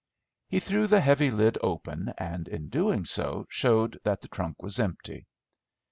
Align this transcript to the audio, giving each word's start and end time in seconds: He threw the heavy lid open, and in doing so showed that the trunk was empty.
He 0.47 0.59
threw 0.59 0.87
the 0.87 0.99
heavy 0.99 1.29
lid 1.29 1.59
open, 1.61 2.11
and 2.17 2.47
in 2.47 2.69
doing 2.69 3.05
so 3.05 3.45
showed 3.49 3.99
that 4.03 4.21
the 4.21 4.29
trunk 4.29 4.63
was 4.63 4.79
empty. 4.79 5.27